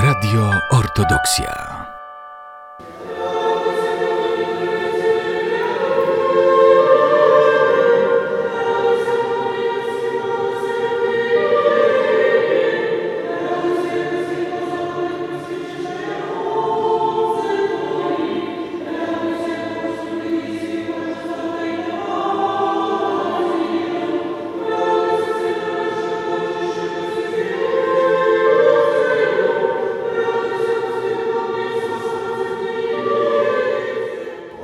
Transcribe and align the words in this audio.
Radio 0.00 0.48
Ortodoksja. 0.70 1.79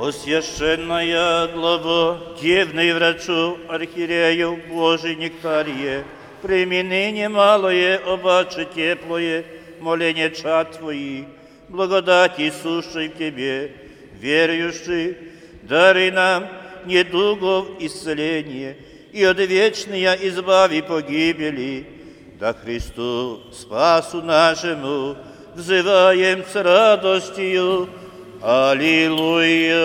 О 0.06 0.12
священная 0.12 1.48
глава, 1.48 2.20
дивный 2.40 2.94
врачу 2.94 3.58
архиерею 3.68 4.56
Божий 4.68 5.16
Нектарие, 5.16 6.04
прими 6.42 6.84
ныне 6.84 7.28
малое, 7.28 7.98
обаче 8.06 8.68
теплое, 8.72 9.44
моление 9.80 10.30
чад 10.30 10.78
Твои, 10.78 11.24
благодати 11.68 12.52
сущей 12.62 13.08
в 13.08 13.18
Тебе, 13.18 13.72
верующий, 14.20 15.16
дари 15.64 16.12
нам 16.12 16.46
недугов 16.84 17.66
исцеление 17.80 18.76
и 19.10 19.24
от 19.24 19.38
вечная 19.38 20.14
избави 20.22 20.82
погибели, 20.82 21.84
да 22.38 22.52
Христу 22.52 23.40
спасу 23.52 24.22
нашему 24.22 25.16
взываем 25.56 26.44
с 26.44 26.54
радостью, 26.54 27.88
Аллилуйя. 28.45 29.81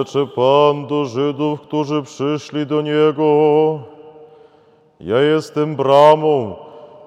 Rzeczy 0.00 0.26
Pan 0.26 0.86
do 0.86 1.04
Żydów, 1.04 1.60
którzy 1.60 2.02
przyszli 2.02 2.66
do 2.66 2.82
Niego. 2.82 3.78
Ja 5.00 5.20
jestem 5.20 5.76
bramą. 5.76 6.56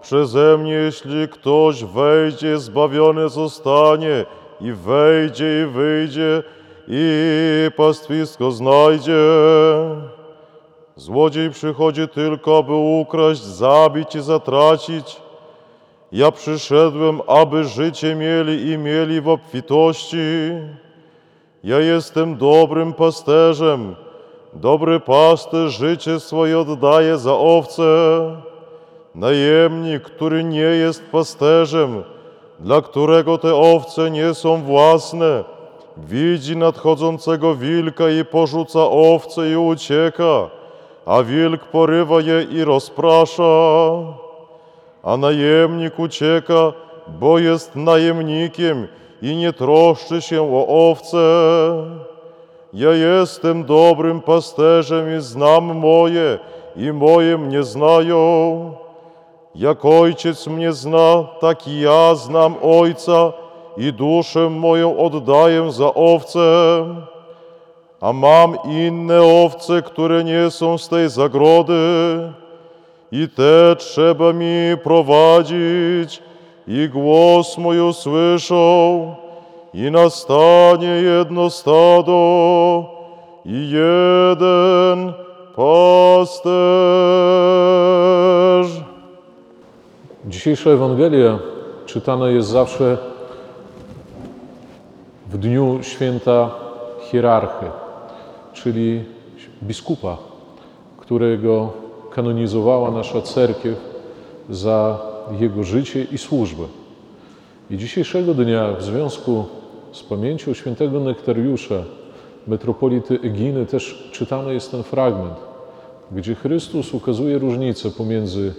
Przeze 0.02 0.58
mnie, 0.58 0.72
jeśli 0.72 1.28
ktoś 1.28 1.84
wejdzie, 1.84 2.58
zbawiony 2.58 3.30
zostanie 3.30 4.26
i 4.62 4.72
wejdzie 4.72 5.64
i 5.64 5.66
wyjdzie 5.66 6.44
i 6.88 7.06
pastwisko 7.78 8.52
znajdzie. 8.52 9.24
Złodziej 10.96 11.50
przychodzi 11.50 12.08
tylko, 12.08 12.58
aby 12.58 12.74
ukraść, 12.74 13.42
zabić 13.42 14.16
i 14.16 14.22
zatracić. 14.22 15.22
Ja 16.12 16.32
przyszedłem, 16.32 17.22
aby 17.28 17.64
życie 17.64 18.16
mieli 18.16 18.72
i 18.72 18.78
mieli 18.78 19.22
w 19.22 19.28
obfitości. 19.28 20.18
Ja 21.64 21.80
jestem 21.80 22.38
dobrym 22.38 22.94
pasterzem. 22.94 23.96
Dobry 24.54 25.00
pasterz 25.00 25.78
życie 25.78 26.20
swoje 26.20 26.60
oddaje 26.60 27.18
za 27.18 27.34
owce. 27.34 27.84
Najemnik, 29.16 30.04
który 30.04 30.44
nie 30.44 30.60
jest 30.84 31.04
pasterzem, 31.12 32.04
dla 32.60 32.82
którego 32.82 33.38
te 33.38 33.56
owce 33.56 34.12
nie 34.12 34.34
są 34.34 34.62
własne, 34.62 35.44
widzi 35.98 36.58
nadchodzącego 36.58 37.56
wilka 37.56 38.10
i 38.10 38.26
porzuca 38.26 38.80
owce 38.90 39.50
i 39.50 39.56
ucieka, 39.56 40.50
a 41.06 41.24
wilk 41.24 41.66
porywa 41.66 42.22
je 42.22 42.44
i 42.44 42.64
rozprasza. 42.64 43.44
A 45.04 45.18
najemnik 45.18 46.00
ucieka, 46.00 46.74
bo 47.08 47.40
jest 47.40 47.76
najemnikiem 47.76 48.88
i 49.24 49.36
nie 49.36 49.54
troszczy 49.54 50.22
się 50.22 50.42
o 50.42 50.90
owce. 50.90 51.18
Ja 52.74 52.92
jestem 52.92 53.64
dobrym 53.64 54.22
pasterzem 54.22 55.18
i 55.18 55.22
znam 55.22 55.64
moje, 55.64 56.40
i 56.76 56.92
moje 56.92 57.38
mnie 57.38 57.64
znają. 57.64 58.72
Jak 59.56 59.86
ojciec 59.86 60.48
mnie 60.48 60.74
zna, 60.74 61.24
tak 61.42 61.68
i 61.68 61.80
ja 61.80 62.16
znam 62.16 62.56
ojca 62.62 63.34
i 63.78 63.94
duszę 63.94 64.50
moją 64.50 64.98
oddaję 64.98 65.72
za 65.72 65.94
owce. 65.94 66.40
A 68.02 68.14
mam 68.14 68.58
inne 68.66 69.22
owce, 69.22 69.82
które 69.82 70.24
nie 70.24 70.52
są 70.52 70.78
z 70.78 70.90
tej 70.90 71.10
zagrody, 71.10 71.74
i 73.12 73.30
te 73.30 73.76
trzeba 73.76 74.34
mi 74.34 74.78
prowadzić 74.84 76.22
i 76.68 76.90
głos 76.90 77.58
mój 77.58 77.80
usłyszą, 77.80 79.16
i 79.74 79.92
nastanie 79.92 80.88
jedno 80.88 81.50
stado 81.50 82.86
i 83.46 83.70
jeden 83.70 85.14
pasterz. 85.56 86.44
Dzisiejsza 90.26 90.70
Ewangelia 90.70 91.40
czytana 91.86 92.30
jest 92.30 92.50
zawsze 92.50 92.98
w 95.30 95.38
dniu 95.38 95.80
święta 95.82 96.50
hierarchy, 97.12 97.66
czyli 98.54 99.04
biskupa, 99.64 100.18
którego 100.98 101.72
kanonizowała 102.12 102.92
nasza 102.92 103.22
cerkiew 103.22 103.78
za 104.50 105.13
jego 105.40 105.64
życie 105.64 106.04
i 106.12 106.18
służbę. 106.18 106.64
I 107.70 107.78
dzisiejszego 107.78 108.34
dnia 108.34 108.74
w 108.74 108.84
związku 108.84 109.46
z 109.92 110.04
pamięcią 110.04 110.54
świętego 110.54 111.00
Nektariusza, 111.00 111.84
metropolity 112.48 113.20
Eginy, 113.24 113.66
też 113.66 114.10
czytany 114.12 114.54
jest 114.54 114.72
ten 114.72 114.84
fragment, 114.84 115.36
gdzie 116.12 116.36
Chrystus 116.36 116.94
ukazuje 116.94 117.38
różnicę 117.38 117.92
pomiędzy 117.92 118.54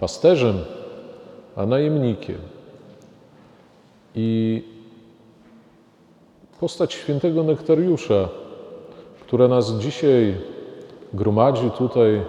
pasterzem 0.00 0.56
a 1.56 1.66
najemnikiem. 1.66 2.38
I 4.14 4.62
postać 6.60 6.94
świętego 6.94 7.42
Nektariusza, 7.42 8.28
która 9.20 9.48
nas 9.48 9.72
dzisiaj 9.78 10.34
gromadzi 11.14 11.70
tutaj 11.70 12.22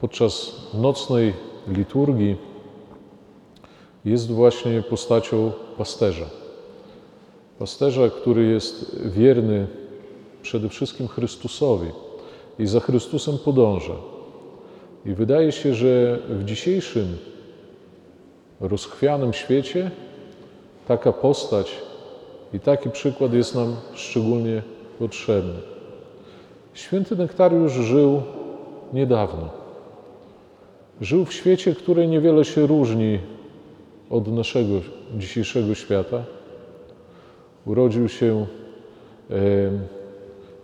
podczas 0.00 0.56
nocnej 0.74 1.47
liturgii, 1.76 2.36
jest 4.04 4.30
właśnie 4.30 4.82
postacią 4.82 5.52
pasterza. 5.78 6.26
Pasterza, 7.58 8.10
który 8.10 8.46
jest 8.46 8.96
wierny 9.04 9.66
przede 10.42 10.68
wszystkim 10.68 11.08
Chrystusowi 11.08 11.90
i 12.58 12.66
za 12.66 12.80
Chrystusem 12.80 13.38
podąża. 13.38 13.94
I 15.06 15.14
wydaje 15.14 15.52
się, 15.52 15.74
że 15.74 16.18
w 16.28 16.44
dzisiejszym 16.44 17.16
rozchwianym 18.60 19.32
świecie 19.32 19.90
taka 20.88 21.12
postać 21.12 21.74
i 22.54 22.60
taki 22.60 22.90
przykład 22.90 23.32
jest 23.32 23.54
nam 23.54 23.76
szczególnie 23.94 24.62
potrzebny. 24.98 25.54
Święty 26.74 27.16
Nektariusz 27.16 27.72
żył 27.72 28.22
niedawno. 28.92 29.67
Żył 31.00 31.24
w 31.24 31.32
świecie, 31.32 31.74
który 31.74 32.06
niewiele 32.06 32.44
się 32.44 32.66
różni 32.66 33.18
od 34.10 34.28
naszego 34.28 34.74
dzisiejszego 35.16 35.74
świata. 35.74 36.24
Urodził 37.66 38.08
się 38.08 38.46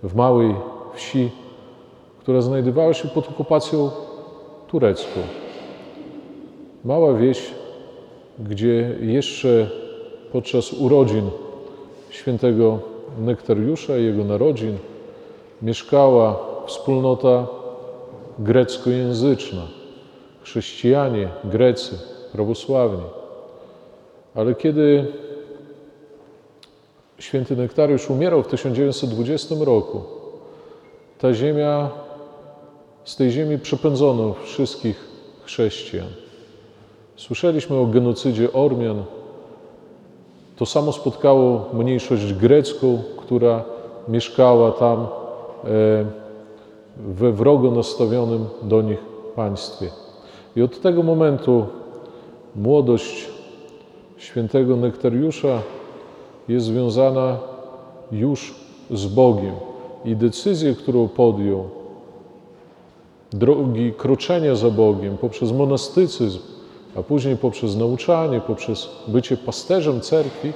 w 0.03 0.15
małej 0.15 0.55
wsi, 0.95 1.31
która 2.19 2.41
znajdowała 2.41 2.95
się 2.95 3.09
pod 3.09 3.29
okupacją 3.29 3.91
turecką. 4.67 5.21
Mała 6.85 7.15
wieś, 7.15 7.51
gdzie 8.39 8.97
jeszcze 9.01 9.71
podczas 10.33 10.73
urodzin 10.73 11.31
świętego 12.11 12.79
Nektariusza 13.19 13.99
i 13.99 14.05
jego 14.05 14.25
narodzin 14.25 14.79
mieszkała 15.63 16.41
wspólnota 16.67 17.47
greckojęzyczna, 18.39 19.63
chrześcijanie, 20.45 21.29
Grecy, 21.45 21.99
prawosławni. 22.33 23.05
Ale 24.35 24.55
kiedy 24.55 25.07
święty 27.19 27.57
Nektariusz 27.57 28.11
umierał 28.11 28.43
w 28.43 28.47
1920 28.49 29.55
roku, 29.61 30.03
ta 31.19 31.35
ziemia, 31.35 31.91
z 33.05 33.17
tej 33.17 33.31
ziemi 33.31 33.59
przepędzono 33.59 34.35
wszystkich 34.45 35.09
chrześcijan. 35.45 36.09
Słyszeliśmy 37.17 37.77
o 37.77 37.87
genocydzie 37.87 38.53
Ormian. 38.53 39.05
To 40.57 40.67
samo 40.67 40.93
spotkało 40.93 41.71
mniejszość 41.73 42.35
grecką, 42.35 43.03
która 43.17 43.65
mieszkała 44.09 44.73
tam 44.73 44.99
e, 45.01 45.07
we 46.97 47.33
wrogo 47.33 47.71
nastawionym 47.71 48.47
do 48.63 48.83
nich 48.83 48.99
państwie. 49.37 50.04
I 50.57 50.63
od 50.63 50.81
tego 50.81 51.03
momentu 51.03 51.67
młodość 52.57 53.29
świętego 54.17 54.77
Nektariusza 54.77 55.63
jest 56.49 56.67
związana 56.67 57.39
już 58.13 58.55
z 58.91 59.07
Bogiem 59.07 59.55
i 60.05 60.17
decyzję, 60.17 60.75
którą 60.75 61.09
podjął, 61.09 61.69
drogi 63.31 63.93
kroczenia 63.93 64.55
za 64.55 64.71
Bogiem 64.71 65.19
poprzez 65.19 65.53
monastycyzm, 65.53 66.39
a 66.97 67.03
później 67.03 67.37
poprzez 67.37 67.77
nauczanie, 67.77 68.41
poprzez 68.41 68.89
bycie 69.09 69.37
pasterzem 69.37 70.01
cerkwi, 70.01 70.53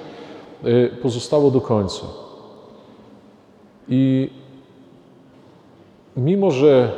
y, 0.64 0.96
pozostało 1.02 1.50
do 1.50 1.60
końca. 1.60 2.06
I 3.88 4.30
mimo, 6.16 6.50
że 6.50 6.92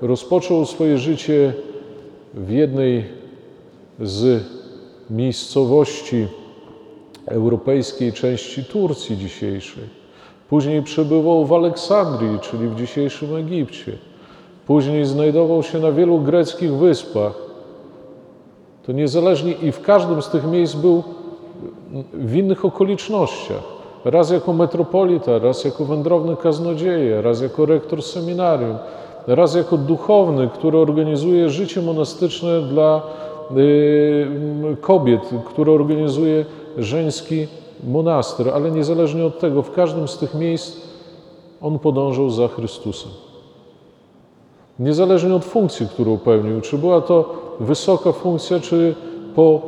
rozpoczął 0.00 0.66
swoje 0.66 0.98
życie 0.98 1.52
w 2.34 2.50
jednej 2.50 3.04
z 4.00 4.44
miejscowości 5.10 6.26
europejskiej 7.26 8.12
części 8.12 8.64
Turcji 8.64 9.16
dzisiejszej, 9.16 9.84
później 10.48 10.82
przebywał 10.82 11.46
w 11.46 11.52
Aleksandrii, 11.52 12.38
czyli 12.40 12.68
w 12.68 12.76
dzisiejszym 12.76 13.36
Egipcie, 13.36 13.92
później 14.66 15.04
znajdował 15.04 15.62
się 15.62 15.78
na 15.78 15.92
wielu 15.92 16.18
greckich 16.18 16.74
wyspach, 16.74 17.32
to 18.86 18.92
niezależnie 18.92 19.52
i 19.52 19.72
w 19.72 19.80
każdym 19.80 20.22
z 20.22 20.28
tych 20.28 20.46
miejsc 20.46 20.74
był 20.74 21.02
w 22.12 22.36
innych 22.36 22.64
okolicznościach. 22.64 23.62
Raz 24.04 24.30
jako 24.30 24.52
metropolita, 24.52 25.38
raz 25.38 25.64
jako 25.64 25.84
wędrowny 25.84 26.36
kaznodzieje, 26.36 27.22
raz 27.22 27.40
jako 27.40 27.66
rektor 27.66 28.02
seminarium, 28.02 28.76
raz 29.34 29.54
jako 29.54 29.76
duchowny, 29.76 30.48
który 30.48 30.78
organizuje 30.78 31.50
życie 31.50 31.82
monastyczne 31.82 32.62
dla 32.62 33.02
y, 33.56 34.26
kobiet, 34.80 35.30
który 35.46 35.72
organizuje 35.72 36.44
żeński 36.78 37.46
monaster, 37.84 38.48
ale 38.48 38.70
niezależnie 38.70 39.24
od 39.24 39.38
tego, 39.38 39.62
w 39.62 39.72
każdym 39.72 40.08
z 40.08 40.18
tych 40.18 40.34
miejsc 40.34 40.76
on 41.62 41.78
podążał 41.78 42.30
za 42.30 42.48
Chrystusem. 42.48 43.10
Niezależnie 44.78 45.34
od 45.34 45.44
funkcji, 45.44 45.88
którą 45.88 46.18
pełnił, 46.18 46.60
czy 46.60 46.78
była 46.78 47.00
to 47.00 47.34
wysoka 47.60 48.12
funkcja, 48.12 48.60
czy 48.60 48.94
po 49.34 49.60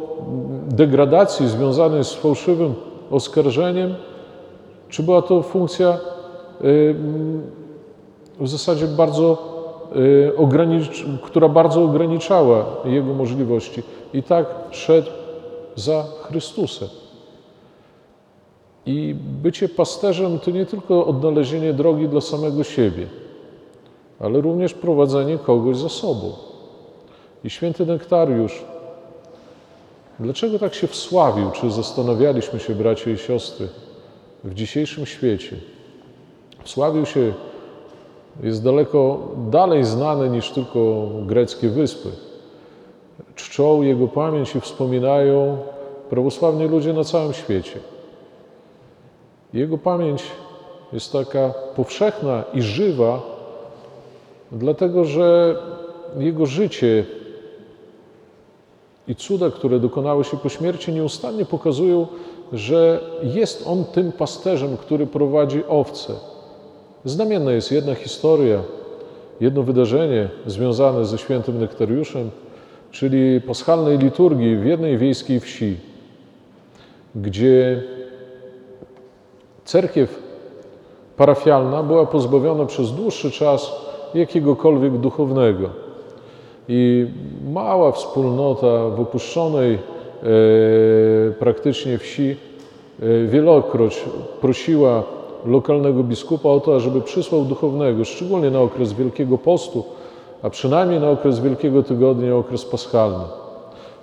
degradacji 0.68 1.48
związanej 1.48 2.04
z 2.04 2.12
fałszywym 2.12 2.74
oskarżeniem, 3.10 3.94
czy 4.88 5.02
była 5.02 5.22
to 5.22 5.42
funkcja 5.42 5.98
w 8.40 8.48
zasadzie 8.48 8.86
bardzo 8.86 9.38
y, 9.96 11.18
która 11.22 11.48
bardzo 11.48 11.84
ograniczała 11.84 12.66
jego 12.84 13.14
możliwości. 13.14 13.82
I 14.14 14.22
tak 14.22 14.46
szedł 14.70 15.10
za 15.76 16.04
Chrystusem. 16.22 16.88
I 18.86 19.14
bycie 19.42 19.68
pasterzem 19.68 20.38
to 20.38 20.50
nie 20.50 20.66
tylko 20.66 21.06
odnalezienie 21.06 21.72
drogi 21.72 22.08
dla 22.08 22.20
samego 22.20 22.64
siebie, 22.64 23.06
ale 24.20 24.40
również 24.40 24.74
prowadzenie 24.74 25.38
kogoś 25.38 25.76
za 25.76 25.88
sobą. 25.88 26.32
I 27.44 27.50
święty 27.50 27.86
Nektariusz, 27.86 28.64
dlaczego 30.20 30.58
tak 30.58 30.74
się 30.74 30.86
wsławił? 30.86 31.50
Czy 31.50 31.70
zastanawialiśmy 31.70 32.60
się, 32.60 32.74
bracia 32.74 33.10
i 33.10 33.18
siostry, 33.18 33.68
w 34.44 34.54
dzisiejszym 34.54 35.06
świecie? 35.06 35.56
Wsławił 36.64 37.06
się, 37.06 37.32
jest 38.42 38.64
daleko 38.64 39.18
dalej 39.50 39.84
znany 39.84 40.30
niż 40.30 40.50
tylko 40.50 41.08
greckie 41.26 41.68
wyspy. 41.68 42.08
Czczą 43.34 43.82
jego 43.82 44.08
pamięć 44.08 44.56
i 44.56 44.60
wspominają 44.60 45.58
prawosławni 46.10 46.68
ludzie 46.68 46.92
na 46.92 47.04
całym 47.04 47.32
świecie. 47.32 47.78
Jego 49.52 49.78
pamięć 49.78 50.22
jest 50.92 51.12
taka 51.12 51.54
powszechna 51.76 52.44
i 52.54 52.62
żywa, 52.62 53.20
dlatego 54.52 55.04
że 55.04 55.56
jego 56.18 56.46
życie 56.46 57.04
i 59.08 59.16
cuda, 59.16 59.50
które 59.50 59.80
dokonały 59.80 60.24
się 60.24 60.36
po 60.36 60.48
śmierci, 60.48 60.92
nieustannie 60.92 61.44
pokazują, 61.44 62.06
że 62.52 63.00
jest 63.22 63.66
on 63.66 63.84
tym 63.84 64.12
pasterzem, 64.12 64.76
który 64.76 65.06
prowadzi 65.06 65.62
owce. 65.68 66.29
Znamienna 67.04 67.52
jest 67.52 67.72
jedna 67.72 67.94
historia, 67.94 68.62
jedno 69.40 69.62
wydarzenie 69.62 70.28
związane 70.46 71.04
ze 71.04 71.18
świętym 71.18 71.60
Nektariuszem, 71.60 72.30
czyli 72.90 73.40
paschalnej 73.40 73.98
liturgii 73.98 74.56
w 74.56 74.64
jednej 74.64 74.98
wiejskiej 74.98 75.40
wsi, 75.40 75.76
gdzie 77.14 77.82
cerkiew 79.64 80.22
parafialna 81.16 81.82
była 81.82 82.06
pozbawiona 82.06 82.66
przez 82.66 82.92
dłuższy 82.92 83.30
czas 83.30 83.72
jakiegokolwiek 84.14 84.98
duchownego. 84.98 85.70
I 86.68 87.06
mała 87.52 87.92
wspólnota 87.92 88.88
w 88.88 89.00
opuszczonej 89.00 89.74
e, 89.74 89.78
praktycznie 91.38 91.98
wsi 91.98 92.36
e, 93.02 93.26
wielokroć 93.26 94.04
prosiła 94.40 95.02
lokalnego 95.46 96.02
biskupa 96.02 96.48
o 96.48 96.60
to, 96.60 96.80
żeby 96.80 97.00
przysłał 97.00 97.44
duchownego, 97.44 98.04
szczególnie 98.04 98.50
na 98.50 98.60
okres 98.60 98.92
Wielkiego 98.92 99.38
Postu, 99.38 99.84
a 100.42 100.50
przynajmniej 100.50 101.00
na 101.00 101.10
okres 101.10 101.40
Wielkiego 101.40 101.82
Tygodnia, 101.82 102.36
okres 102.36 102.64
paschalny. 102.64 103.24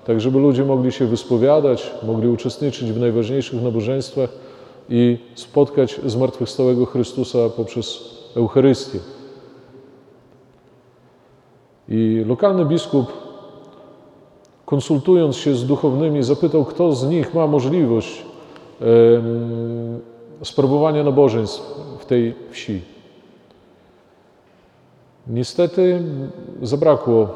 Tak, 0.07 0.21
żeby 0.21 0.39
ludzie 0.39 0.65
mogli 0.65 0.91
się 0.91 1.05
wyspowiadać, 1.05 1.91
mogli 2.03 2.29
uczestniczyć 2.29 2.91
w 2.91 2.99
najważniejszych 2.99 3.63
nabożeństwach 3.63 4.29
i 4.89 5.17
spotkać 5.35 6.01
zmartwychwstałego 6.05 6.85
Chrystusa 6.85 7.37
poprzez 7.49 8.17
Eucharystię. 8.35 8.99
I 11.89 12.23
lokalny 12.27 12.65
biskup, 12.65 13.05
konsultując 14.65 15.35
się 15.35 15.55
z 15.55 15.65
duchownymi, 15.65 16.23
zapytał, 16.23 16.65
kto 16.65 16.93
z 16.93 17.09
nich 17.09 17.33
ma 17.33 17.47
możliwość 17.47 18.25
sprawowania 20.43 21.03
nabożeństw 21.03 21.61
w 21.99 22.05
tej 22.05 22.35
wsi. 22.51 22.81
Niestety 25.27 26.01
zabrakło 26.61 27.27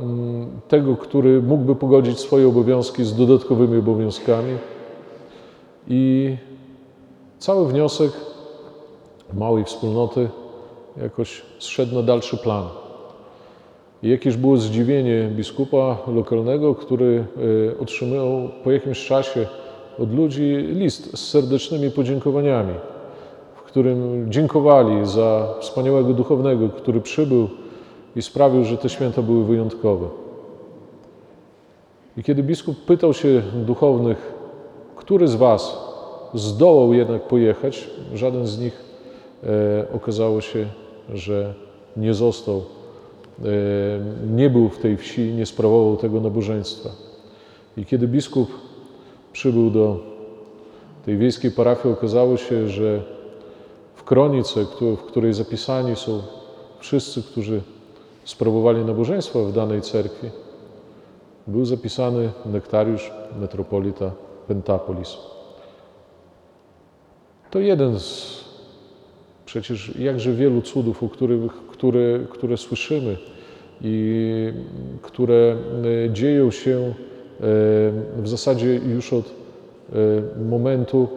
mm, 0.00 0.60
tego, 0.68 0.96
który 0.96 1.42
mógłby 1.42 1.74
pogodzić 1.74 2.18
swoje 2.18 2.48
obowiązki 2.48 3.04
z 3.04 3.16
dodatkowymi 3.16 3.78
obowiązkami. 3.78 4.56
I 5.88 6.36
cały 7.38 7.68
wniosek 7.68 8.12
małej 9.34 9.64
wspólnoty 9.64 10.28
jakoś 11.02 11.42
zszedł 11.58 11.94
na 11.94 12.02
dalszy 12.02 12.36
plan. 12.36 12.64
I 14.02 14.08
jakież 14.08 14.36
było 14.36 14.56
zdziwienie 14.56 15.30
biskupa 15.36 15.98
lokalnego, 16.06 16.74
który 16.74 17.24
e, 17.76 17.78
otrzymał 17.78 18.48
po 18.64 18.70
jakimś 18.70 19.06
czasie 19.06 19.46
od 19.98 20.14
ludzi 20.14 20.56
list 20.56 21.18
z 21.18 21.28
serdecznymi 21.28 21.90
podziękowaniami, 21.90 22.74
w 23.54 23.62
którym 23.62 24.26
dziękowali 24.32 25.06
za 25.06 25.54
wspaniałego 25.60 26.12
duchownego, 26.12 26.68
który 26.68 27.00
przybył 27.00 27.48
i 28.16 28.22
sprawił, 28.22 28.64
że 28.64 28.78
te 28.78 28.88
święta 28.88 29.22
były 29.22 29.44
wyjątkowe. 29.44 30.06
I 32.16 32.22
kiedy 32.22 32.42
biskup 32.42 32.84
pytał 32.84 33.14
się 33.14 33.42
duchownych, 33.54 34.34
który 34.96 35.28
z 35.28 35.34
Was 35.34 35.78
zdołał 36.34 36.94
jednak 36.94 37.22
pojechać, 37.22 37.90
żaden 38.14 38.46
z 38.46 38.58
nich 38.58 38.84
e, 39.44 39.86
okazało 39.94 40.40
się, 40.40 40.66
że 41.14 41.54
nie 41.96 42.14
został, 42.14 42.56
e, 42.56 42.62
nie 44.30 44.50
był 44.50 44.68
w 44.68 44.78
tej 44.78 44.96
wsi, 44.96 45.32
nie 45.32 45.46
sprawował 45.46 45.96
tego 45.96 46.20
nabożeństwa. 46.20 46.90
I 47.76 47.84
kiedy 47.84 48.08
biskup 48.08 48.67
przybył 49.38 49.70
do 49.70 50.00
tej 51.04 51.16
wiejskiej 51.16 51.50
parafii, 51.50 51.94
okazało 51.94 52.36
się, 52.36 52.68
że 52.68 53.02
w 53.94 54.04
kronice, 54.04 54.64
w 54.80 55.02
której 55.02 55.34
zapisani 55.34 55.96
są 55.96 56.22
wszyscy, 56.78 57.22
którzy 57.22 57.62
sprawowali 58.24 58.84
nabożeństwo 58.84 59.44
w 59.44 59.52
danej 59.52 59.82
cerkwi, 59.82 60.30
był 61.46 61.64
zapisany 61.64 62.30
nektariusz 62.46 63.12
metropolita 63.40 64.10
Pentapolis. 64.48 65.16
To 67.50 67.58
jeden 67.58 68.00
z 68.00 68.44
przecież 69.44 69.96
jakże 69.98 70.32
wielu 70.32 70.62
cudów, 70.62 71.02
o 71.02 71.08
których, 71.08 71.52
które, 71.52 72.18
które 72.30 72.56
słyszymy 72.56 73.16
i 73.80 74.52
które 75.02 75.56
e, 76.06 76.10
dzieją 76.10 76.50
się 76.50 76.94
w 77.40 78.24
zasadzie 78.24 78.74
już 78.74 79.12
od 79.12 79.24
e, 79.26 80.42
momentu 80.44 81.08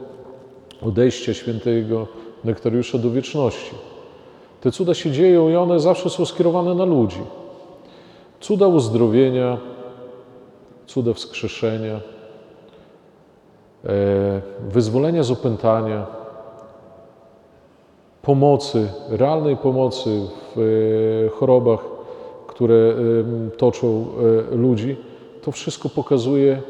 odejścia 0.82 1.34
świętego 1.34 2.08
Nektariusza 2.44 2.98
do 2.98 3.12
wieczności. 3.12 3.76
Te 4.62 4.72
cuda 4.72 4.94
się 4.94 5.12
dzieją 5.12 5.50
i 5.50 5.56
one 5.56 5.80
zawsze 5.80 6.10
są 6.10 6.26
skierowane 6.26 6.74
na 6.74 6.86
ludzi. 6.86 7.22
Cuda 8.40 8.68
uzdrowienia, 8.68 9.58
cuda 10.88 11.14
wskrzeszenia, 11.14 12.00
e, 13.86 14.42
wyzwolenia 14.70 15.24
z 15.24 15.32
opętania, 15.32 16.06
pomocy, 18.22 18.90
realnej 19.10 19.58
pomocy 19.58 20.28
w 20.56 20.60
e, 21.26 21.30
chorobach, 21.30 21.80
które 22.48 22.76
e, 22.76 22.94
toczą 23.58 24.06
e, 24.52 24.56
ludzi, 24.56 24.98
to 25.42 25.52
wszystko 25.52 25.90
pokazuje 25.90 26.62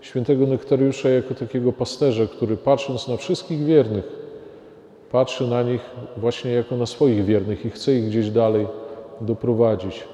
świętego 0.00 0.46
Nektariusza 0.46 1.08
jako 1.08 1.34
takiego 1.34 1.72
pasterza, 1.72 2.26
który 2.26 2.56
patrząc 2.56 3.08
na 3.08 3.16
wszystkich 3.16 3.64
wiernych, 3.64 4.04
patrzy 5.12 5.46
na 5.46 5.62
nich 5.62 5.80
właśnie 6.16 6.52
jako 6.52 6.76
na 6.76 6.86
swoich 6.86 7.24
wiernych 7.24 7.66
i 7.66 7.70
chce 7.70 7.94
ich 7.94 8.06
gdzieś 8.06 8.30
dalej 8.30 8.66
doprowadzić. 9.20 10.04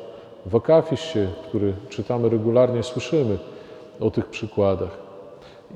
W 0.47 0.57
Akafiście, 0.57 1.28
który 1.49 1.73
czytamy 1.88 2.28
regularnie, 2.28 2.83
słyszymy 2.83 3.38
o 4.00 4.11
tych 4.11 4.26
przykładach. 4.26 4.99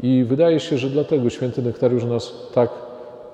I 0.03 0.25
wydaje 0.29 0.61
się, 0.61 0.79
że 0.79 0.91
dlatego 0.91 1.31
święty 1.31 1.63
Nektariusz 1.63 2.05
nas 2.05 2.33
tak 2.55 2.71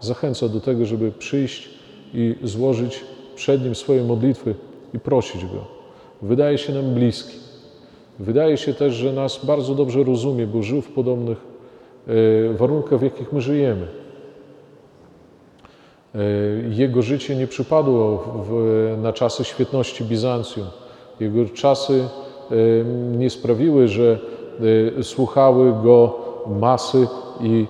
zachęca 0.01 0.49
do 0.49 0.61
tego, 0.61 0.87
żeby 0.87 1.13
przyjść 1.13 1.69
i 2.15 2.37
złożyć 2.43 3.05
przed 3.35 3.65
Nim 3.65 3.75
swoje 3.75 4.05
modlitwy 4.05 4.55
i 4.95 4.99
prosić 4.99 5.45
Go. 5.45 5.65
Wydaje 6.23 6.59
się 6.59 6.73
nam 6.73 6.95
bliski. 6.95 7.48
Wydaje 8.19 8.57
się 8.57 8.75
też, 8.75 8.95
że 8.95 9.13
nas 9.13 9.45
bardzo 9.45 9.75
dobrze 9.75 10.05
rozumie, 10.05 10.47
bo 10.47 10.63
żył 10.63 10.81
w 10.81 10.89
podobnych 10.89 11.39
e, 12.09 12.53
warunkach, 12.53 12.99
w 12.99 13.03
jakich 13.03 13.33
my 13.33 13.41
żyjemy. 13.41 13.87
E, 16.15 16.19
Jego 16.71 17.03
życie 17.03 17.37
nie 17.37 17.47
przypadło 17.47 18.25
w, 18.49 18.97
na 19.03 19.13
czasy 19.13 19.45
świetności 19.45 20.05
Bizancjum. 20.05 20.67
Jego 21.21 21.45
czasy 21.55 22.09
e, 22.51 22.55
nie 23.19 23.31
sprawiły, 23.31 23.89
że 23.89 24.19
słuchały 25.03 25.73
go 25.83 26.19
masy 26.61 27.09
i 27.41 27.67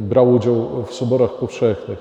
brał 0.00 0.32
udział 0.32 0.84
w 0.86 0.94
soborach 0.94 1.32
powszechnych. 1.32 1.98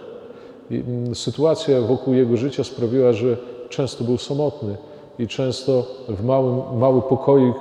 Sytuacja 1.14 1.82
wokół 1.82 2.14
jego 2.14 2.38
życia 2.38 2.64
sprawiła, 2.64 3.14
że 3.14 3.38
często 3.70 4.04
był 4.04 4.18
samotny 4.18 4.78
i 5.22 5.28
często 5.28 5.86
w 6.10 6.24
małym, 6.24 6.80
mały 6.80 7.01
pokoik 7.01 7.56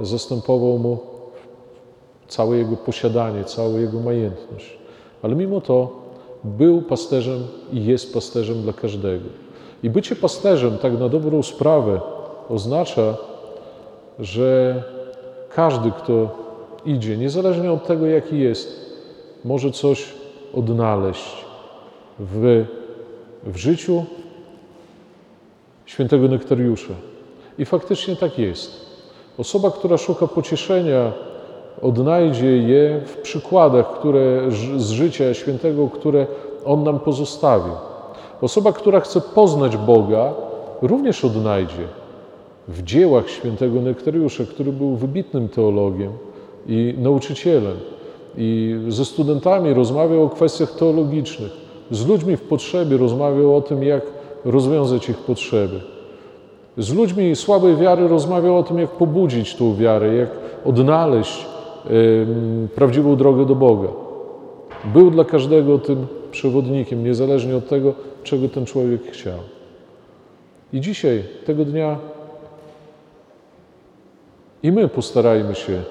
zastępował 0.00 0.78
mu 0.78 0.98
całe 2.28 2.56
jego 2.56 2.76
posiadanie, 2.76 3.44
całą 3.44 3.78
jego 3.78 4.00
majętność. 4.00 4.78
Ale 5.22 5.34
mimo 5.34 5.60
to 5.60 5.92
był 6.44 6.82
pasterzem 6.82 7.40
i 7.72 7.84
jest 7.84 8.14
pasterzem 8.14 8.62
dla 8.62 8.72
każdego. 8.72 9.24
I 9.82 9.90
bycie 9.90 10.16
pasterzem, 10.16 10.78
tak 10.78 11.00
na 11.00 11.08
dobrą 11.08 11.42
sprawę, 11.42 12.00
oznacza, 12.48 13.16
że 14.18 14.82
każdy, 15.54 15.90
kto 15.90 16.28
idzie, 16.86 17.16
niezależnie 17.16 17.72
od 17.72 17.86
tego, 17.86 18.06
jaki 18.06 18.38
jest, 18.38 18.96
może 19.44 19.70
coś 19.70 20.04
odnaleźć 20.54 21.44
w, 22.18 22.64
w 23.44 23.56
życiu 23.56 24.04
świętego 25.86 26.28
Nektariusza. 26.28 26.94
I 27.58 27.64
faktycznie 27.64 28.16
tak 28.16 28.38
jest. 28.38 28.86
Osoba, 29.38 29.70
która 29.70 29.96
szuka 29.96 30.26
pocieszenia, 30.26 31.12
odnajdzie 31.82 32.58
je 32.58 33.00
w 33.06 33.16
przykładach 33.16 33.92
które, 33.98 34.50
z 34.76 34.90
życia 34.90 35.34
świętego, 35.34 35.88
które 35.88 36.26
on 36.64 36.82
nam 36.84 37.00
pozostawił. 37.00 37.72
Osoba, 38.40 38.72
która 38.72 39.00
chce 39.00 39.20
poznać 39.20 39.76
Boga, 39.76 40.32
również 40.82 41.24
odnajdzie 41.24 41.88
w 42.68 42.82
dziełach 42.82 43.30
świętego 43.30 43.80
Nektariusza, 43.80 44.44
który 44.44 44.72
był 44.72 44.96
wybitnym 44.96 45.48
teologiem 45.48 46.12
i 46.66 46.94
nauczycielem. 46.98 47.76
I 48.36 48.78
ze 48.88 49.04
studentami 49.04 49.74
rozmawiał 49.74 50.24
o 50.24 50.28
kwestiach 50.28 50.70
teologicznych. 50.70 51.52
Z 51.90 52.06
ludźmi 52.06 52.36
w 52.36 52.42
potrzebie 52.42 52.96
rozmawiał 52.96 53.56
o 53.56 53.60
tym, 53.60 53.82
jak 53.82 54.02
rozwiązać 54.44 55.08
ich 55.08 55.18
potrzeby. 55.18 55.80
Z 56.78 56.94
ludźmi 56.94 57.36
słabej 57.36 57.76
wiary 57.76 58.08
rozmawiał 58.08 58.58
o 58.58 58.62
tym, 58.62 58.78
jak 58.78 58.90
pobudzić 58.90 59.54
tą 59.54 59.76
wiarę, 59.76 60.14
jak 60.14 60.30
odnaleźć 60.64 61.46
prawdziwą 62.74 63.16
drogę 63.16 63.46
do 63.46 63.54
Boga. 63.54 63.88
Był 64.84 65.10
dla 65.10 65.24
każdego 65.24 65.78
tym 65.78 66.06
przewodnikiem, 66.30 67.04
niezależnie 67.04 67.56
od 67.56 67.68
tego, 67.68 67.94
czego 68.22 68.48
ten 68.48 68.66
człowiek 68.66 69.02
chciał. 69.10 69.38
I 70.72 70.80
dzisiaj, 70.80 71.24
tego 71.46 71.64
dnia, 71.64 71.98
i 74.62 74.72
my 74.72 74.88
postarajmy 74.88 75.54
się 75.54 75.82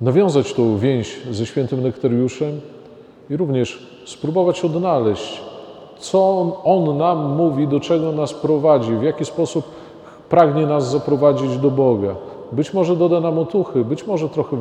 nawiązać 0.00 0.52
tą 0.52 0.78
więź 0.78 1.16
ze 1.30 1.46
świętym 1.46 1.82
Nektariuszem 1.82 2.60
i 3.30 3.36
również 3.36 3.86
spróbować 4.04 4.64
odnaleźć, 4.64 5.40
co 5.98 6.40
on, 6.40 6.52
on 6.64 6.98
nam 6.98 7.36
mówi, 7.36 7.68
do 7.68 7.80
czego 7.80 8.12
nas 8.12 8.34
prowadzi, 8.34 8.94
w 8.96 9.02
jaki 9.02 9.24
sposób 9.24 9.64
pragnie 10.28 10.66
nas 10.66 10.90
zaprowadzić 10.90 11.58
do 11.58 11.70
Boga. 11.70 12.14
Być 12.52 12.74
może 12.74 12.96
doda 12.96 13.20
nam 13.20 13.38
otuchy, 13.38 13.84
być 13.84 14.06
może 14.06 14.28
trochę 14.28 14.56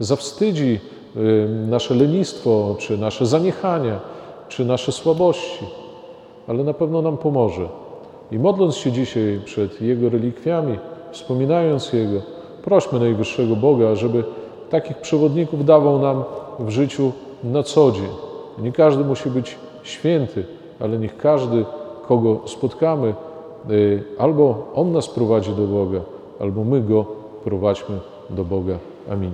zawstydzi 0.00 0.80
y, 1.16 1.48
nasze 1.68 1.94
lenistwo, 1.94 2.76
czy 2.78 2.98
nasze 2.98 3.26
zaniechania, 3.26 4.00
czy 4.48 4.64
nasze 4.64 4.92
słabości, 4.92 5.64
ale 6.48 6.64
na 6.64 6.74
pewno 6.74 7.02
nam 7.02 7.16
pomoże. 7.16 7.68
I 8.32 8.38
modląc 8.38 8.76
się 8.76 8.92
dzisiaj 8.92 9.40
przed 9.44 9.82
Jego 9.82 10.08
relikwiami, 10.08 10.78
wspominając 11.10 11.92
Jego, 11.92 12.20
prośmy 12.64 12.98
Najwyższego 12.98 13.56
Boga, 13.56 13.94
żeby 13.94 14.24
takich 14.70 14.96
przewodników 14.96 15.64
dawał 15.64 15.98
nam 15.98 16.24
w 16.58 16.70
życiu 16.70 17.12
na 17.44 17.62
co 17.62 17.92
dzień. 17.92 18.08
Nie 18.58 18.72
każdy 18.72 19.04
musi 19.04 19.30
być 19.30 19.56
święty, 19.85 20.45
ale 20.79 20.97
niech 20.97 21.17
każdy, 21.17 21.65
kogo 22.07 22.41
spotkamy, 22.45 23.13
y, 23.69 24.03
albo 24.19 24.71
On 24.75 24.91
nas 24.91 25.09
prowadzi 25.09 25.51
do 25.51 25.67
Boga, 25.67 25.99
albo 26.39 26.63
my 26.63 26.81
Go 26.81 27.05
prowadźmy 27.43 27.99
do 28.29 28.43
Boga. 28.43 28.77
Amin. 29.09 29.31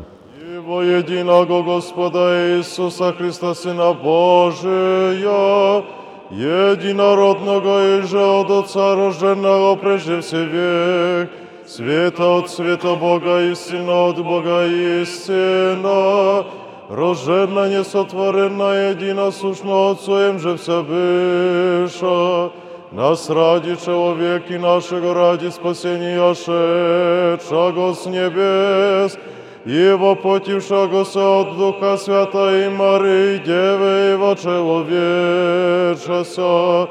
Его 0.68 0.82
единого 0.82 1.64
Господа 1.64 2.58
Иисуса 2.58 3.14
Христа, 3.14 3.54
Сына 3.54 3.94
Божия, 3.94 5.84
единородного 6.30 8.00
и 8.00 8.02
же 8.02 8.20
от 8.20 8.52
Отца 8.52 8.96
рожденного 8.96 9.76
прежде 9.76 10.20
все 10.20 10.44
век, 10.46 11.30
света 11.66 12.38
от 12.38 12.50
света 12.50 12.96
Бога, 12.96 13.52
истина 13.52 14.10
от 14.10 14.24
Бога 14.24 14.66
истина, 15.02 16.46
рождена, 16.92 17.70
несотворена, 17.70 18.92
единосущна 18.92 19.92
Отцоем 19.92 20.40
же 20.40 20.58
вся 20.58 20.82
быша, 20.82 22.52
нас 22.92 23.30
ради 23.30 23.76
человеки 23.76 24.54
нашего, 24.54 25.14
ради 25.14 25.50
спасения 25.50 26.34
шедшего 26.34 27.94
с 27.94 28.06
небес, 28.06 29.18
и 29.66 29.92
воплотившегося 30.00 31.42
от 31.42 31.58
Духа 31.58 31.98
Святой 31.98 32.70
Марии, 32.70 33.40
Девы 33.40 34.14
Его 34.14 34.36
человечеся, 34.36 36.88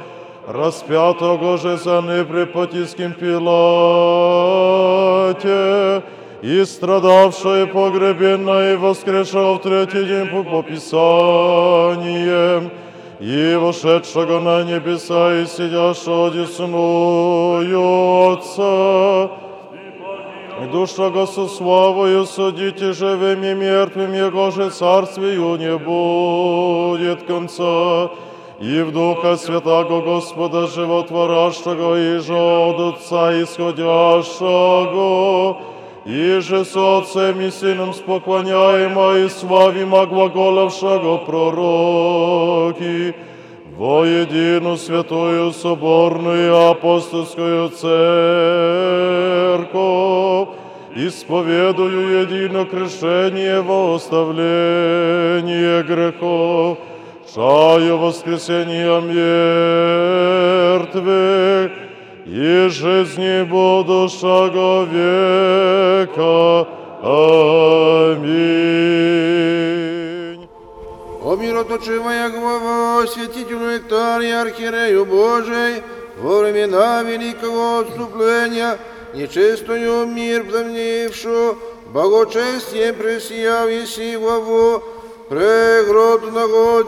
распятого 0.47 1.57
же 1.57 1.79
за 1.79 2.03
непрепотиским 2.03 3.15
Пилате, 3.15 3.63
и 6.42 6.66
страдавшая, 6.66 7.68
погребенная 7.68 8.74
и 8.74 8.78
воскресшего 8.78 9.54
в 9.56 9.62
третий 9.62 10.06
день 10.06 10.28
по, 10.28 10.44
Писаниям, 10.64 12.72
и 13.20 13.56
вошедшего 13.56 14.40
на 14.40 14.64
небеса 14.64 15.42
и 15.42 15.46
сидящего 15.46 16.28
одесную 16.28 18.34
Отца, 18.34 19.30
душа 20.72 21.10
го 21.12 21.28
со 21.28 21.48
славою 21.48 22.26
судите 22.26 22.94
живым 22.94 23.44
и 23.44 23.54
мертвым, 23.54 24.14
Его 24.14 24.50
же 24.50 24.72
царствию 24.72 25.58
не 25.58 25.78
будет 25.78 27.22
конца. 27.24 28.10
И 28.60 28.82
в 28.84 28.92
Духа 28.92 29.38
Святаго 29.38 30.02
Господа 30.02 30.68
Животворящего, 30.68 31.96
и 31.98 32.18
Отца 32.18 33.32
исходящего, 33.42 35.71
и 36.06 36.40
же 36.40 36.66
с 36.66 36.76
Отцем 36.76 37.40
и 37.42 37.52
Сыном 37.52 37.94
споклоняемо 37.94 39.18
и 39.18 39.30
славимо 39.30 40.08
глаголавшего 40.08 41.18
пророки, 41.18 43.14
во 43.78 44.04
едину 44.06 44.78
святую 44.78 45.52
соборную 45.54 46.70
апостольскую 46.70 47.70
церковь, 47.70 47.90
исповедую 50.96 52.22
едино 52.22 52.66
крещение 52.66 53.62
во 53.62 53.96
оставление 53.96 55.84
грехов, 55.84 56.80
шаю 57.34 57.98
воскресения 57.98 59.00
мертвых 60.82 61.91
и 62.27 62.69
жизни 62.69 63.45
будущего 63.45 64.85
века. 64.85 66.69
Аминь. 67.03 68.57
О 71.23 71.37
мироточивая 71.37 72.31
глава, 72.31 73.07
святителю 73.07 73.75
Нектария, 73.75 74.41
архиерею 74.43 75.05
Божий, 75.05 75.83
во 76.19 76.41
времена 76.41 77.03
великого 77.03 77.81
отступления, 77.81 78.79
нечистую 79.15 80.07
мир 80.07 80.45
племнившу, 80.45 81.59
благочестием 81.93 82.95
пресияв 82.95 83.69
еси 83.69 84.17
главу, 84.17 84.83
прегродного 85.32 86.84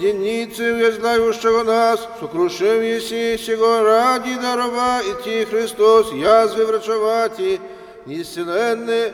деницы 0.00 0.72
уязвляющего 0.72 1.62
нас, 1.62 2.08
сокрушив 2.20 2.82
еси 2.82 3.36
сего 3.36 3.82
ради 3.82 4.34
дарова, 4.36 5.02
идти 5.02 5.44
Христос, 5.44 6.10
язвы 6.10 6.64
врачевати, 6.64 7.60
неисцеленны, 8.06 9.12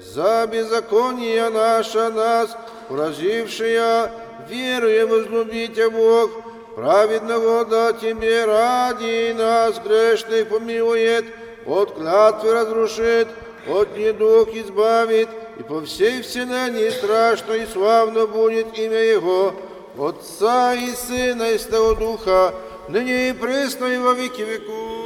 за 0.00 0.44
беззаконие 0.50 1.48
наша 1.50 2.10
нас, 2.10 2.50
поразившая, 2.88 4.10
веруя 4.48 5.06
возлюбите 5.06 5.88
Бог, 5.88 6.32
праведного 6.74 7.64
да 7.64 7.92
Тебе 7.92 8.44
ради 8.44 9.36
нас 9.38 9.78
грешных 9.78 10.48
помилует, 10.48 11.26
от 11.64 11.94
клятвы 11.94 12.54
разрушит, 12.54 13.28
от 13.68 13.96
недуг 13.96 14.48
избавит, 14.52 15.28
и 15.58 15.62
по 15.62 15.80
всей 15.84 16.22
вселенной 16.22 16.90
страшно 16.90 17.52
и 17.52 17.66
славно 17.66 18.26
будет 18.26 18.78
имя 18.78 18.98
Его, 18.98 19.54
Отца 19.98 20.74
и 20.74 20.90
Сына 20.90 21.52
и 21.52 21.58
Святого 21.58 21.96
Духа, 21.96 22.54
ныне 22.88 23.30
и 23.30 23.32
пресно 23.32 23.86
и 23.86 23.98
во 23.98 24.12
веки 24.12 24.42
веков. 24.42 25.05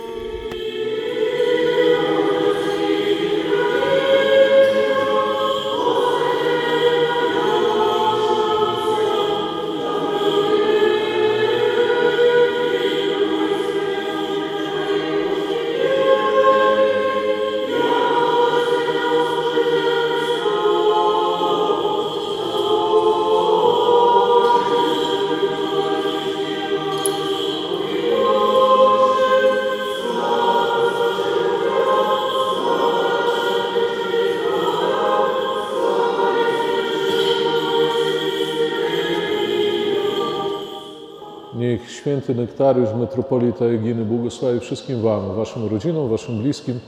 Święty 42.20 42.40
nektariusz 42.40 42.88
metropolita 42.94 43.64
Eginy 43.64 44.04
błogosławi 44.04 44.60
wszystkim 44.60 45.02
Wam, 45.02 45.34
Waszym 45.34 45.68
rodzinom, 45.68 46.08
Waszym 46.08 46.42
bliskim, 46.42 46.80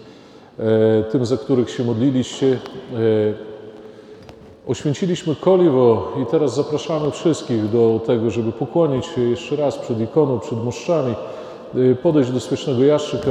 e, 0.58 1.02
tym, 1.02 1.26
za 1.26 1.36
których 1.36 1.70
się 1.70 1.84
modliliście. 1.84 2.58
E, 2.92 3.52
Oświęciliśmy 4.66 5.36
Koliwo 5.36 6.12
i 6.22 6.26
teraz 6.26 6.54
zapraszamy 6.54 7.10
wszystkich 7.10 7.70
do 7.70 8.00
tego, 8.06 8.30
żeby 8.30 8.52
pokłonić 8.52 9.06
się 9.06 9.20
jeszcze 9.20 9.56
raz 9.56 9.78
przed 9.78 10.00
ikoną, 10.00 10.38
przed 10.38 10.64
moszczami, 10.64 11.14
e, 11.74 11.94
podejść 11.94 12.30
do 12.30 12.40
Świecznego 12.40 12.84
Jaszczyka. 12.84 13.30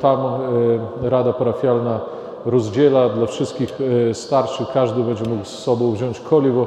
Tam 0.00 0.18
Rada 1.02 1.32
Parafialna 1.32 2.00
rozdziela 2.46 3.08
dla 3.08 3.26
wszystkich 3.26 3.78
starszych. 4.12 4.66
Każdy 4.74 5.02
będzie 5.02 5.24
mógł 5.24 5.44
z 5.44 5.58
sobą 5.58 5.92
wziąć 5.92 6.20
Koliwo 6.20 6.66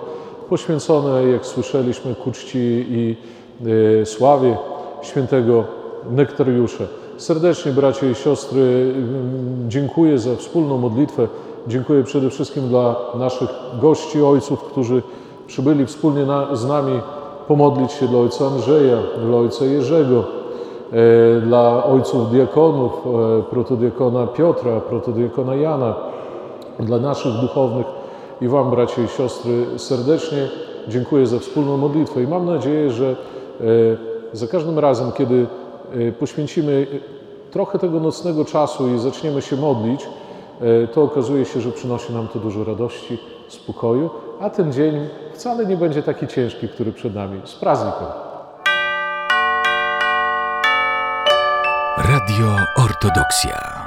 poświęcone, 0.49 1.27
jak 1.27 1.45
słyszeliśmy, 1.45 2.15
ku 2.15 2.31
czci 2.31 2.85
i 2.89 3.15
sławie 4.05 4.57
świętego 5.05 5.63
Nektariusza. 6.11 6.83
Serdecznie, 7.17 7.71
bracia 7.71 8.09
i 8.09 8.15
siostry, 8.15 8.93
mm, 8.95 9.65
dziękuję 9.67 10.19
za 10.19 10.35
wspólną 10.35 10.77
modlitwę. 10.77 11.27
Dziękuję 11.67 12.03
przede 12.03 12.29
wszystkim 12.29 12.67
dla 12.67 12.95
naszych 13.19 13.49
gości, 13.81 14.21
ojców, 14.21 14.63
którzy 14.63 15.01
przybyli 15.47 15.85
wspólnie 15.85 16.25
na, 16.25 16.55
z 16.55 16.65
nami 16.67 16.99
pomodlić 17.47 17.91
się 17.91 18.07
dla 18.07 18.19
ojca 18.19 18.45
Andrzeja, 18.45 18.97
dla 19.27 19.37
ojca 19.37 19.65
Jerzego, 19.65 20.23
e, 20.91 21.41
dla 21.41 21.83
ojców 21.83 22.31
diakonów, 22.31 22.91
e, 22.93 23.43
protodiakona 23.43 24.27
Piotra, 24.27 24.79
protodiakona 24.79 25.55
Jana, 25.55 25.95
dla 26.79 26.97
naszych 26.97 27.33
duchownych 27.41 27.85
i 28.41 28.47
Wam, 28.47 28.71
bracia 28.71 29.01
i 29.01 29.07
siostry, 29.07 29.65
serdecznie 29.77 30.47
dziękuję 30.87 31.27
za 31.27 31.39
wspólną 31.39 31.77
modlitwę 31.77 32.23
i 32.23 32.27
mam 32.27 32.45
nadzieję, 32.45 32.89
że 32.89 33.15
e, 33.61 33.65
za 34.35 34.47
każdym 34.47 34.79
razem, 34.79 35.11
kiedy 35.11 35.47
e, 35.93 36.11
poświęcimy 36.11 36.87
trochę 37.51 37.79
tego 37.79 37.99
nocnego 37.99 38.45
czasu 38.45 38.95
i 38.95 38.99
zaczniemy 38.99 39.41
się 39.41 39.55
modlić, 39.55 40.01
e, 40.61 40.87
to 40.87 41.03
okazuje 41.03 41.45
się, 41.45 41.61
że 41.61 41.71
przynosi 41.71 42.13
nam 42.13 42.27
to 42.27 42.39
dużo 42.39 42.63
radości, 42.63 43.17
spokoju, 43.47 44.09
a 44.41 44.49
ten 44.49 44.73
dzień 44.73 45.07
wcale 45.33 45.65
nie 45.65 45.77
będzie 45.77 46.03
taki 46.03 46.27
ciężki, 46.27 46.67
który 46.67 46.91
przed 46.91 47.15
nami. 47.15 47.41
Z 47.45 47.55
praznikiem! 47.55 48.07
Radio 51.97 52.47
Ortodoksja. 52.77 53.84